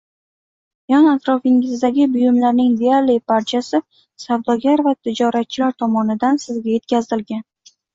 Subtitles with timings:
[0.93, 3.83] Yon-atrofingizdagi buyumlarning deyarli barchasi
[4.27, 7.51] savdogar va tijoratchilar tomonidan sizga yetkazilgan.